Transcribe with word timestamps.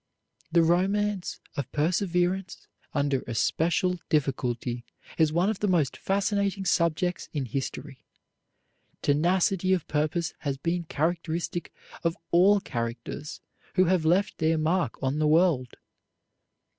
The 0.51 0.63
romance 0.63 1.39
of 1.55 1.71
perseverance 1.71 2.65
under 2.91 3.21
especial 3.27 3.99
difficulty 4.09 4.83
is 5.19 5.31
one 5.31 5.47
of 5.47 5.59
the 5.59 5.67
most 5.67 5.95
fascinating 5.95 6.65
subjects 6.65 7.29
in 7.33 7.45
history. 7.45 8.03
Tenacity 9.03 9.73
of 9.73 9.87
purpose 9.87 10.33
has 10.39 10.57
been 10.57 10.85
characteristic 10.85 11.71
of 12.03 12.17
all 12.31 12.59
characters 12.59 13.41
who 13.75 13.85
have 13.85 14.03
left 14.03 14.39
their 14.39 14.57
mark 14.57 14.95
on 15.03 15.19
the 15.19 15.27
world. 15.27 15.77